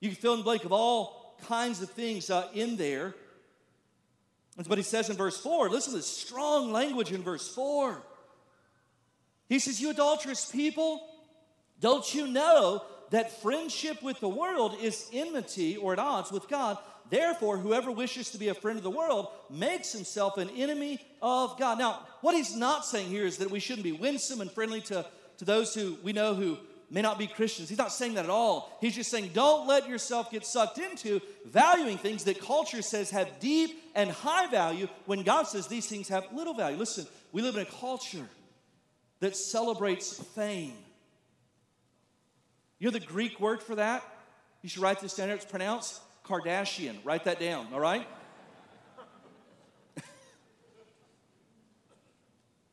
[0.00, 3.14] You can fill in the blank of all kinds of things uh, in there.
[4.56, 5.68] That's what he says in verse 4.
[5.68, 8.02] Listen to the strong language in verse 4.
[9.48, 11.06] He says, You adulterous people,
[11.80, 16.78] don't you know that friendship with the world is enmity or at odds with God?
[17.08, 21.58] Therefore, whoever wishes to be a friend of the world makes himself an enemy of
[21.58, 21.78] God.
[21.78, 25.06] Now, what he's not saying here is that we shouldn't be winsome and friendly to,
[25.38, 26.58] to those who we know who
[26.90, 27.68] may not be Christians.
[27.68, 28.76] He's not saying that at all.
[28.80, 33.40] He's just saying don't let yourself get sucked into valuing things that culture says have
[33.40, 36.76] deep and high value when God says these things have little value.
[36.76, 38.28] Listen, we live in a culture
[39.20, 40.74] that celebrates fame.
[42.78, 44.02] You know the Greek word for that?
[44.62, 45.30] You should write this down.
[45.30, 46.96] It's pronounced Kardashian.
[47.04, 48.06] Write that down, all right?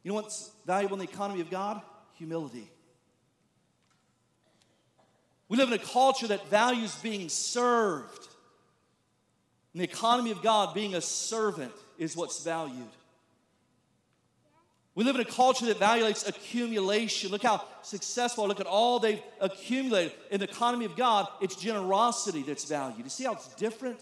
[0.03, 1.81] you know what's valuable in the economy of God?
[2.17, 2.69] Humility.
[5.49, 8.27] We live in a culture that values being served.
[9.73, 12.89] In the economy of God, being a servant is what's valued.
[14.95, 17.31] We live in a culture that values accumulation.
[17.31, 20.13] Look how successful, look at all they've accumulated.
[20.29, 23.03] In the economy of God, it's generosity that's valued.
[23.03, 23.99] You see how it's different?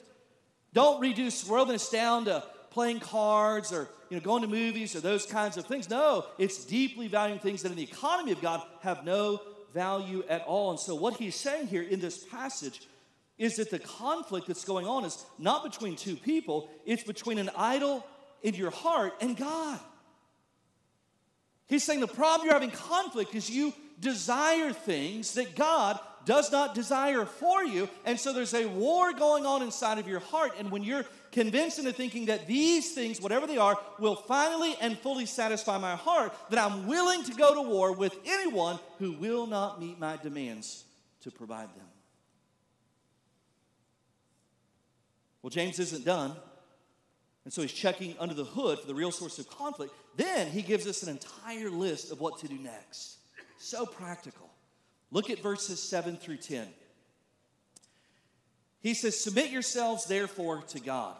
[0.73, 5.25] Don't reduce worldliness down to playing cards or you know, going to movies or those
[5.25, 5.89] kinds of things.
[5.89, 9.41] No, it's deeply valuing things that in the economy of God have no
[9.73, 10.71] value at all.
[10.71, 12.81] And so, what he's saying here in this passage
[13.37, 17.49] is that the conflict that's going on is not between two people, it's between an
[17.55, 18.05] idol
[18.43, 19.79] in your heart and God.
[21.71, 26.75] He's saying the problem you're having conflict is you desire things that God does not
[26.75, 27.87] desire for you.
[28.03, 30.51] And so there's a war going on inside of your heart.
[30.59, 34.99] And when you're convinced into thinking that these things, whatever they are, will finally and
[34.99, 39.47] fully satisfy my heart, that I'm willing to go to war with anyone who will
[39.47, 40.83] not meet my demands
[41.21, 41.87] to provide them.
[45.41, 46.35] Well, James isn't done.
[47.45, 49.93] And so he's checking under the hood for the real source of conflict.
[50.15, 53.17] Then he gives us an entire list of what to do next.
[53.57, 54.49] So practical.
[55.11, 56.67] Look at verses 7 through 10.
[58.81, 61.15] He says, Submit yourselves therefore to God.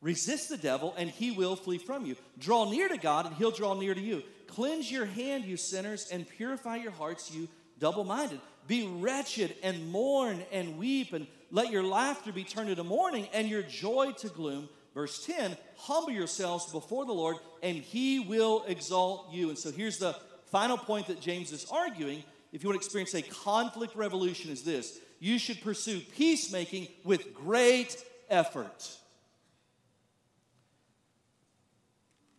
[0.00, 2.16] Resist the devil, and he will flee from you.
[2.38, 4.22] Draw near to God, and he'll draw near to you.
[4.48, 8.40] Cleanse your hand, you sinners, and purify your hearts, you double minded.
[8.66, 13.48] Be wretched and mourn and weep, and let your laughter be turned into mourning and
[13.48, 14.68] your joy to gloom.
[14.94, 19.48] Verse 10 Humble yourselves before the Lord, and he will exalt you.
[19.48, 22.24] And so here's the final point that James is arguing.
[22.52, 27.32] If you want to experience a conflict revolution, is this you should pursue peacemaking with
[27.32, 27.96] great
[28.28, 28.90] effort.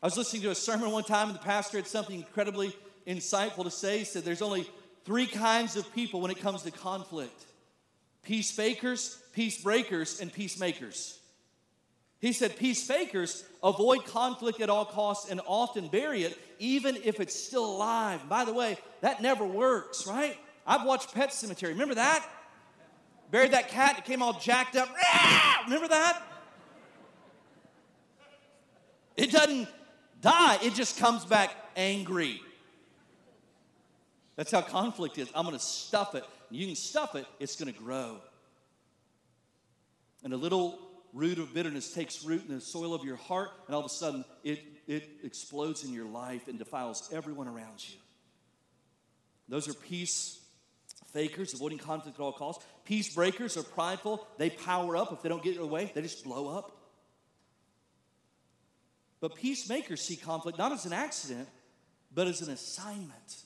[0.01, 2.75] I was listening to a sermon one time, and the pastor had something incredibly
[3.07, 3.99] insightful to say.
[3.99, 4.69] He said, There's only
[5.05, 7.45] three kinds of people when it comes to conflict
[8.21, 11.19] peace fakers, peace breakers, and peacemakers.
[12.23, 17.19] He said, Peace fakers avoid conflict at all costs and often bury it, even if
[17.19, 18.29] it's still alive.
[18.29, 20.37] By the way, that never works, right?
[20.65, 21.67] I've watched Pet Sematary.
[21.67, 22.25] Remember that?
[23.29, 24.87] Buried that cat, it came all jacked up.
[25.65, 26.23] Remember that?
[29.17, 29.67] It doesn't
[30.21, 32.39] die, it just comes back angry.
[34.37, 35.29] That's how conflict is.
[35.35, 36.23] I'm going to stuff it.
[36.49, 38.21] You can stuff it, it's going to grow.
[40.23, 40.79] And a little
[41.13, 43.89] root of bitterness takes root in the soil of your heart, and all of a
[43.89, 47.95] sudden it, it explodes in your life and defiles everyone around you.
[49.47, 50.39] Those are peace
[51.11, 52.65] fakers, avoiding conflict at all costs.
[52.85, 54.27] Peace breakers are prideful.
[54.37, 55.13] They power up.
[55.13, 56.71] If they don't get their way, they just blow up.
[59.21, 61.47] But peacemakers see conflict not as an accident,
[62.13, 63.43] but as an assignment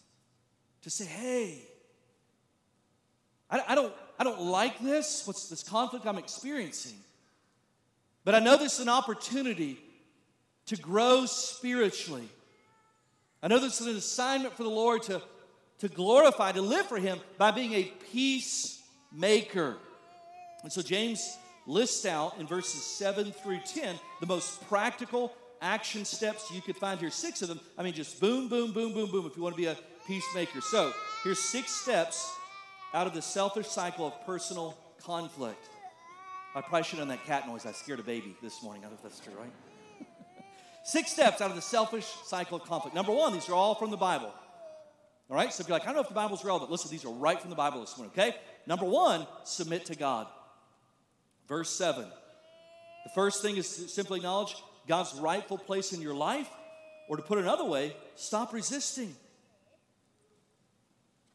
[0.81, 1.61] to say, hey,
[3.49, 5.23] I, I, don't, I don't like this.
[5.25, 6.97] What's this conflict I'm experiencing?
[8.27, 9.77] But I know this is an opportunity
[10.65, 12.27] to grow spiritually.
[13.41, 15.21] I know this is an assignment for the Lord to,
[15.79, 19.77] to glorify, to live for Him by being a peacemaker.
[20.61, 26.51] And so James lists out in verses 7 through 10 the most practical, action steps
[26.51, 27.09] you could find here.
[27.09, 27.61] Six of them.
[27.77, 30.59] I mean, just boom, boom, boom, boom, boom if you want to be a peacemaker.
[30.59, 30.91] So
[31.23, 32.29] here's six steps
[32.93, 35.69] out of the selfish cycle of personal conflict.
[36.55, 37.65] I probably should have done that cat noise.
[37.65, 38.81] I scared a baby this morning.
[38.83, 39.51] I don't know if that's true, right?
[40.83, 42.95] Six steps out of the selfish cycle of conflict.
[42.95, 44.33] Number one, these are all from the Bible.
[45.29, 45.53] All right?
[45.53, 47.39] So if you're like, I don't know if the Bible's relevant, listen, these are right
[47.39, 48.35] from the Bible this morning, okay?
[48.65, 50.27] Number one, submit to God.
[51.47, 52.05] Verse 7.
[52.05, 54.55] The first thing is to simply acknowledge
[54.87, 56.49] God's rightful place in your life,
[57.09, 59.15] or to put it another way, stop resisting.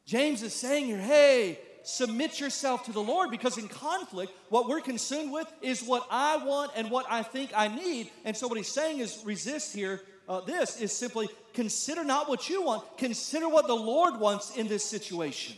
[0.05, 4.81] James is saying here, hey, submit yourself to the Lord because in conflict, what we're
[4.81, 8.09] consumed with is what I want and what I think I need.
[8.25, 10.01] And so, what he's saying is resist here.
[10.27, 14.67] Uh, this is simply consider not what you want, consider what the Lord wants in
[14.67, 15.57] this situation.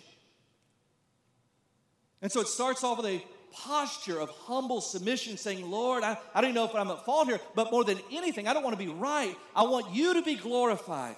[2.21, 6.41] And so, it starts off with a posture of humble submission, saying, Lord, I, I
[6.41, 8.83] don't know if I'm at fault here, but more than anything, I don't want to
[8.83, 9.35] be right.
[9.55, 11.15] I want you to be glorified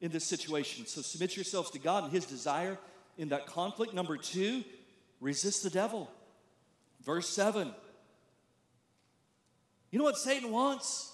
[0.00, 0.86] in this situation.
[0.86, 2.78] So submit yourselves to God and His desire
[3.18, 3.92] in that conflict.
[3.92, 4.64] Number two,
[5.20, 6.10] resist the devil.
[7.04, 7.70] Verse 7.
[9.90, 11.12] You know what Satan wants?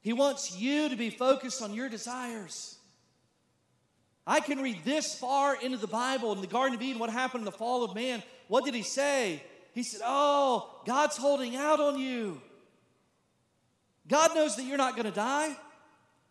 [0.00, 2.78] He wants you to be focused on your desires.
[4.26, 7.42] I can read this far into the Bible in the Garden of Eden, what happened
[7.42, 8.22] in the fall of man.
[8.48, 9.42] What did he say?
[9.72, 12.40] He said, Oh, God's holding out on you.
[14.08, 15.56] God knows that you're not going to die.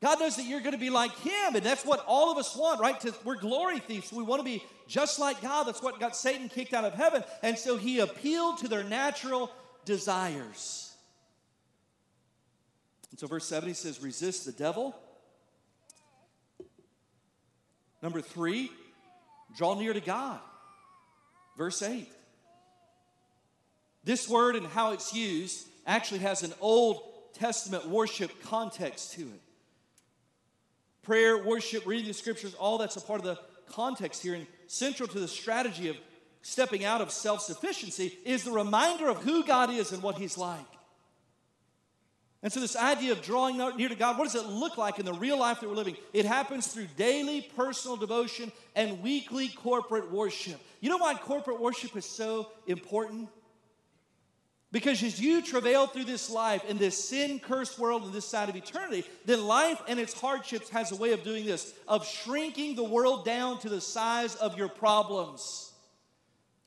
[0.02, 2.56] God knows that you're going to be like Him, and that's what all of us
[2.56, 2.96] want, right?
[3.26, 4.14] We're glory thieves.
[4.14, 5.66] We want to be just like God.
[5.66, 7.24] That's what got Satan kicked out of heaven.
[7.44, 9.52] And so He appealed to their natural
[9.84, 10.96] desires.
[13.12, 14.96] And so, verse 7, he says, resist the devil.
[18.02, 18.72] Number three,
[19.58, 20.40] draw near to God.
[21.58, 22.08] Verse 8.
[24.06, 27.02] This word and how it's used actually has an Old
[27.34, 29.42] Testament worship context to it
[31.10, 33.40] prayer, worship, reading the scriptures, all that's a part of the
[33.74, 34.36] context here.
[34.36, 35.98] And central to the strategy of
[36.44, 40.38] stepping out of self sufficiency is the reminder of who God is and what He's
[40.38, 40.60] like.
[42.44, 45.06] And so, this idea of drawing near to God, what does it look like in
[45.06, 45.98] the real life that we're living?
[46.14, 50.62] It happens through daily personal devotion and weekly corporate worship.
[50.80, 53.30] You know why corporate worship is so important?
[54.72, 58.50] Because as you travail through this life in this sin cursed world in this side
[58.50, 62.76] of eternity, then life and its hardships has a way of doing this, of shrinking
[62.76, 65.72] the world down to the size of your problems.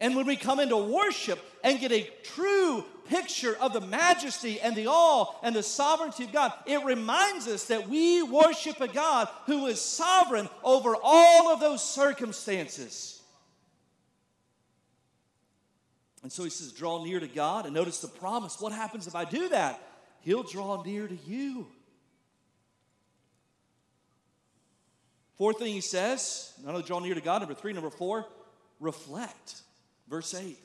[0.01, 4.75] And when we come into worship and get a true picture of the majesty and
[4.75, 9.29] the awe and the sovereignty of God, it reminds us that we worship a God
[9.47, 13.22] who is sovereign over all of those circumstances.
[16.23, 17.67] And so he says, draw near to God.
[17.67, 18.61] And notice the promise.
[18.61, 19.81] What happens if I do that?
[20.21, 21.67] He'll draw near to you.
[25.37, 28.27] Fourth thing he says, not only draw near to God, number three, number four,
[28.79, 29.63] reflect.
[30.09, 30.57] Verse 8.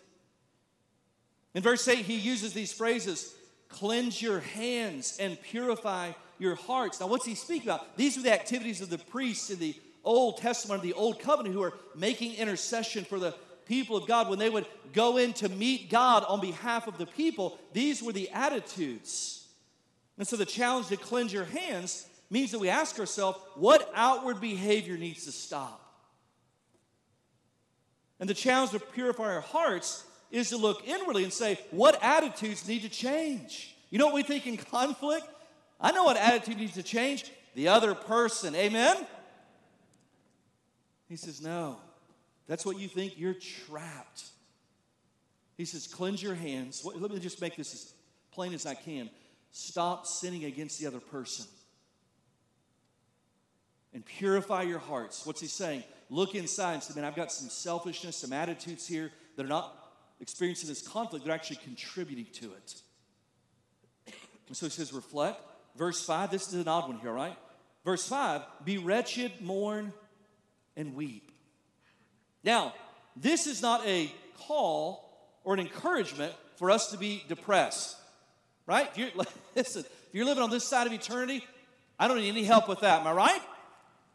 [1.56, 3.34] In verse 8, he uses these phrases
[3.70, 7.00] cleanse your hands and purify your hearts.
[7.00, 7.98] Now, what's he speaking about?
[7.98, 11.64] These are the activities of the priests in the Old Testament, the Old Covenant, who
[11.64, 13.36] are making intercession for the
[13.68, 17.06] people of God, when they would go in to meet God on behalf of the
[17.06, 19.48] people, these were the attitudes.
[20.18, 24.42] And so the challenge to cleanse your hands means that we ask ourselves, what outward
[24.42, 25.84] behavior needs to stop?
[28.20, 32.68] And the challenge to purify our hearts is to look inwardly and say, what attitudes
[32.68, 33.76] need to change?
[33.90, 35.26] You know what we think in conflict?
[35.80, 37.32] I know what attitude needs to change.
[37.56, 38.56] The other person.
[38.56, 38.98] Amen?
[41.08, 41.78] He says, no.
[42.48, 44.24] That's what you think, you're trapped.
[45.58, 46.86] He says, cleanse your hands.
[46.86, 47.94] Let me just make this as
[48.32, 49.10] plain as I can.
[49.52, 51.46] Stop sinning against the other person.
[53.94, 55.26] And purify your hearts.
[55.26, 55.84] What's he saying?
[56.10, 59.74] Look inside and say, man, I've got some selfishness, some attitudes here that are not
[60.20, 62.76] experiencing this conflict, they're actually contributing to it.
[64.48, 65.42] And so he says, reflect.
[65.76, 67.36] Verse 5, this is an odd one here, right?
[67.84, 69.94] Verse 5, be wretched, mourn,
[70.76, 71.32] and weep.
[72.44, 72.74] Now,
[73.16, 75.04] this is not a call
[75.44, 77.96] or an encouragement for us to be depressed,
[78.66, 78.90] right?
[78.92, 81.44] If you're, listen, if you're living on this side of eternity,
[82.00, 83.42] I don't need any help with that, am I right?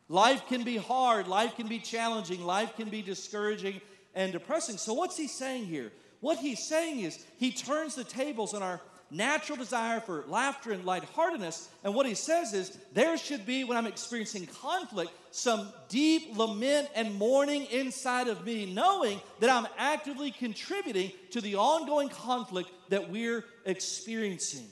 [0.08, 3.80] Life can be hard, life can be challenging, life can be discouraging
[4.14, 4.76] and depressing.
[4.76, 5.90] So, what's he saying here?
[6.20, 8.80] What he's saying is he turns the tables on our
[9.12, 11.68] natural desire for laughter and lightheartedness.
[11.84, 16.88] And what he says is there should be, when I'm experiencing conflict, some deep lament
[16.94, 23.10] and mourning inside of me, knowing that I'm actively contributing to the ongoing conflict that
[23.10, 24.66] we're experiencing.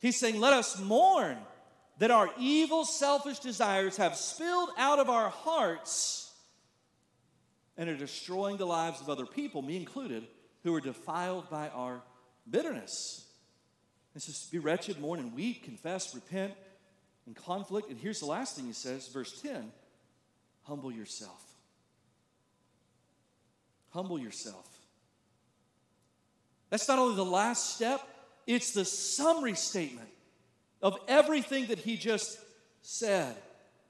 [0.00, 1.38] He's saying, let us mourn
[1.98, 6.32] that our evil, selfish desires have spilled out of our hearts
[7.76, 10.26] and are destroying the lives of other people, me included,
[10.62, 12.02] who are defiled by our
[12.50, 13.26] bitterness.
[14.14, 16.54] It says, be wretched, mourn, and weep, confess, repent,
[17.26, 17.90] and conflict.
[17.90, 19.70] And here's the last thing he says, verse 10
[20.64, 21.42] humble yourself.
[23.90, 24.66] Humble yourself.
[26.70, 28.00] That's not only the last step,
[28.46, 30.08] it's the summary statement
[30.82, 32.38] of everything that he just
[32.82, 33.36] said.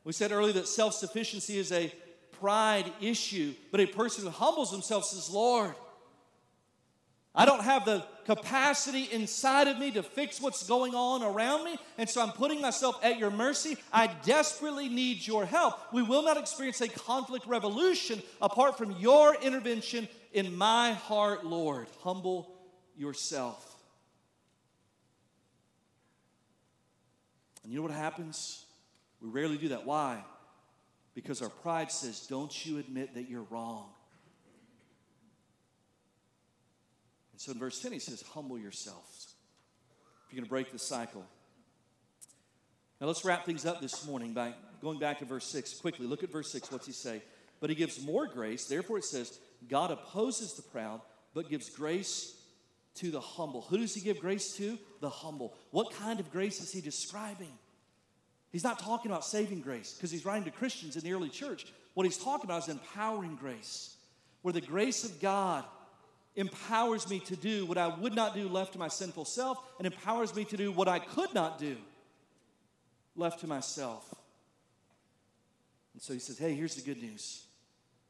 [0.05, 1.93] We said earlier that self sufficiency is a
[2.41, 5.75] pride issue, but a person who humbles himself says, Lord,
[7.37, 11.79] I don't have the capacity inside of me to fix what's going on around me,
[11.99, 13.77] and so I'm putting myself at your mercy.
[13.93, 15.75] I desperately need your help.
[15.93, 21.89] We will not experience a conflict revolution apart from your intervention in my heart, Lord.
[22.01, 22.51] Humble
[22.97, 23.77] yourself.
[27.63, 28.65] And you know what happens?
[29.21, 29.85] We rarely do that.
[29.85, 30.25] Why?
[31.15, 33.91] Because our pride says, Don't you admit that you're wrong?
[37.37, 39.35] And so in verse 10, he says, Humble yourselves.
[40.27, 41.23] If you're going to break the cycle.
[42.99, 46.07] Now let's wrap things up this morning by going back to verse 6 quickly.
[46.07, 46.73] Look at verse 6.
[46.73, 47.21] What's he say?
[47.61, 48.65] But he gives more grace.
[48.65, 51.03] Therefore, it says, God opposes the proud,
[51.35, 52.41] but gives grace
[52.95, 53.61] to the humble.
[53.69, 54.79] Who does he give grace to?
[55.03, 55.53] The humble.
[55.73, 57.53] What kind of grace is he describing?
[58.51, 61.67] He's not talking about saving grace because he's writing to Christians in the early church.
[61.93, 63.95] What he's talking about is empowering grace,
[64.41, 65.67] where the grace of God
[66.37, 69.87] empowers me to do what I would not do left to my sinful self and
[69.87, 71.77] empowers me to do what I could not do
[73.17, 74.15] left to myself.
[75.95, 77.43] And so he says, Hey, here's the good news.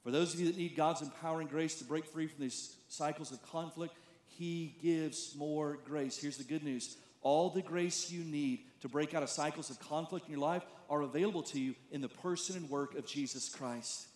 [0.02, 3.32] For those of you that need God's empowering grace to break free from these cycles
[3.32, 3.94] of conflict,
[4.26, 6.18] he gives more grace.
[6.20, 9.80] Here's the good news all the grace you need to break out of cycles of
[9.80, 13.48] conflict in your life are available to you in the person and work of Jesus
[13.48, 14.06] Christ.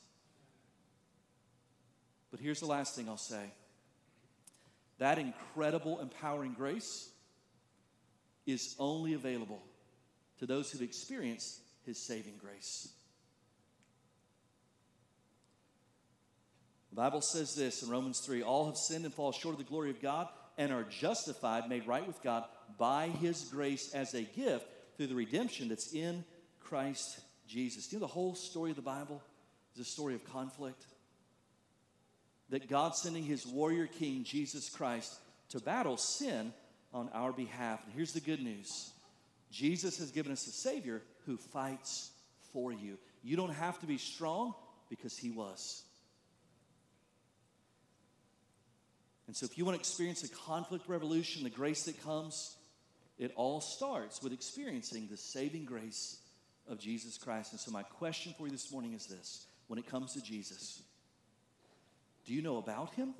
[2.31, 3.51] But here's the last thing I'll say
[5.01, 7.09] that incredible, empowering grace
[8.47, 9.63] is only available
[10.39, 12.89] to those who've experienced his saving grace.
[16.91, 19.65] The Bible says this in Romans 3 All have sinned and fall short of the
[19.65, 20.29] glory of God
[20.59, 22.45] and are justified, made right with God
[22.79, 26.25] by his grace as a gift through the redemption that's in
[26.61, 27.89] Christ Jesus.
[27.89, 29.23] Do you know the whole story of the Bible
[29.75, 30.85] is a story of conflict?
[32.51, 35.19] That God sending his warrior king, Jesus Christ,
[35.51, 36.53] to battle sin
[36.93, 37.83] on our behalf.
[37.85, 38.93] And here's the good news
[39.51, 42.11] Jesus has given us a Savior who fights
[42.53, 42.99] for you.
[43.23, 44.55] You don't have to be strong
[44.89, 45.83] because he was.
[49.27, 52.57] And so, if you want to experience a conflict revolution, the grace that comes,
[53.17, 56.19] it all starts with experiencing the saving grace
[56.69, 57.53] of Jesus Christ.
[57.53, 60.83] And so, my question for you this morning is this when it comes to Jesus,
[62.31, 63.13] do you know about him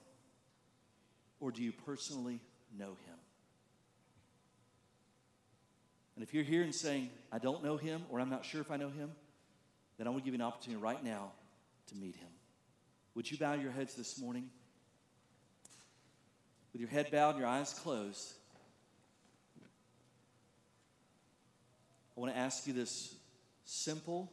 [1.41, 2.39] or do you personally
[2.79, 3.19] know him?
[6.15, 8.71] And if you're here and saying, I don't know him or I'm not sure if
[8.71, 9.11] I know him,
[9.99, 11.33] then I want to give you an opportunity right now
[11.89, 12.29] to meet him.
[13.17, 14.49] Would you bow your heads this morning?
[16.73, 18.33] with your head bowed and your eyes closed,
[22.17, 23.13] I want to ask you this
[23.65, 24.31] simple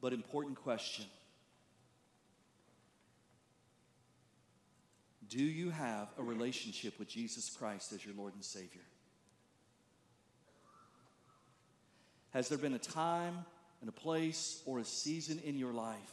[0.00, 1.04] but important question
[5.28, 8.82] Do you have a relationship with Jesus Christ as your Lord and Savior?
[12.30, 13.44] Has there been a time
[13.80, 16.12] and a place or a season in your life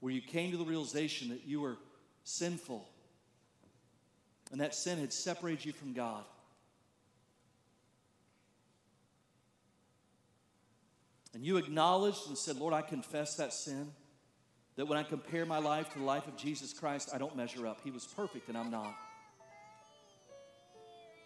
[0.00, 1.76] where you came to the realization that you were
[2.24, 2.88] sinful
[4.50, 6.24] and that sin had separated you from God.
[11.34, 13.92] And you acknowledged and said, Lord, I confess that sin.
[14.78, 17.66] That when I compare my life to the life of Jesus Christ, I don't measure
[17.66, 17.80] up.
[17.82, 18.94] He was perfect and I'm not.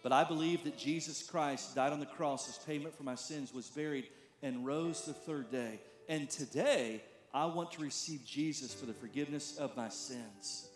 [0.01, 3.53] But I believe that Jesus Christ died on the cross as payment for my sins,
[3.53, 4.07] was buried,
[4.41, 5.79] and rose the third day.
[6.09, 10.69] And today, I want to receive Jesus for the forgiveness of my sins.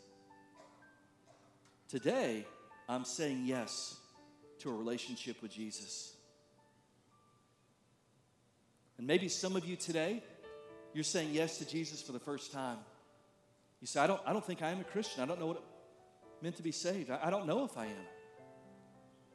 [1.90, 2.46] Today,
[2.88, 3.98] I'm saying yes
[4.60, 6.14] to a relationship with Jesus.
[9.00, 10.22] And maybe some of you today,
[10.98, 12.78] you're saying yes to Jesus for the first time.
[13.82, 15.22] You say, I don't, I don't think I am a Christian.
[15.22, 15.64] I don't know what it
[16.42, 17.12] meant to be saved.
[17.12, 18.08] I, I don't know if I am.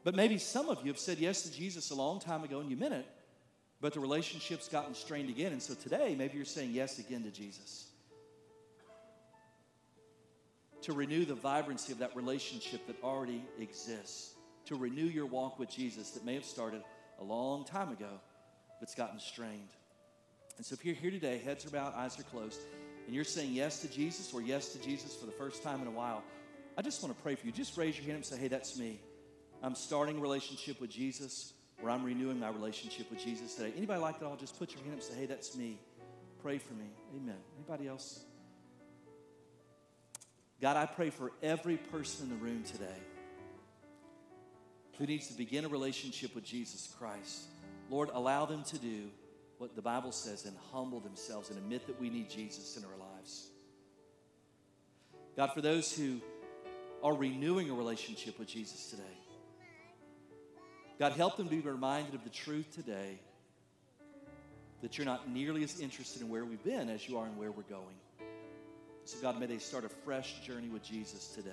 [0.03, 2.69] But maybe some of you have said yes to Jesus a long time ago and
[2.69, 3.07] you meant it,
[3.81, 5.53] but the relationship's gotten strained again.
[5.53, 7.87] And so today, maybe you're saying yes again to Jesus.
[10.83, 14.35] to renew the vibrancy of that relationship that already exists,
[14.67, 16.83] to renew your walk with Jesus that may have started
[17.21, 18.09] a long time ago,
[18.81, 19.69] but it's gotten strained.
[20.63, 22.61] And so if you're here today, heads are bowed, eyes are closed,
[23.07, 25.89] and you're saying yes to Jesus or yes to Jesus for the first time in
[25.89, 26.23] a while,
[26.79, 27.51] I just want to pray for you.
[27.51, 29.01] Just raise your hand and say, hey, that's me.
[29.61, 31.53] I'm starting a relationship with Jesus
[31.83, 33.73] or I'm renewing my relationship with Jesus today.
[33.77, 34.27] Anybody like that?
[34.27, 35.81] I'll just put your hand up and say, hey, that's me.
[36.43, 36.87] Pray for me.
[37.17, 37.39] Amen.
[37.57, 38.21] Anybody else?
[40.61, 43.01] God, I pray for every person in the room today
[44.97, 47.47] who needs to begin a relationship with Jesus Christ.
[47.91, 49.09] Lord, allow them to do
[49.63, 52.97] what the Bible says and humble themselves and admit that we need Jesus in our
[53.15, 53.47] lives.
[55.37, 56.21] God, for those who
[57.01, 59.03] are renewing a relationship with Jesus today,
[60.99, 63.21] God, help them to be reminded of the truth today
[64.81, 67.53] that you're not nearly as interested in where we've been as you are in where
[67.53, 67.95] we're going.
[69.05, 71.51] So, God, may they start a fresh journey with Jesus today.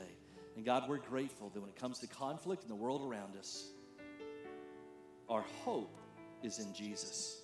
[0.55, 3.67] And God, we're grateful that when it comes to conflict in the world around us,
[5.29, 5.95] our hope
[6.41, 7.38] is in Jesus.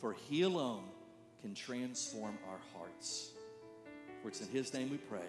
[0.00, 0.84] For He alone
[1.42, 3.30] can transform our hearts.
[4.22, 5.28] For it's in His name we pray.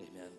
[0.00, 0.30] Amen.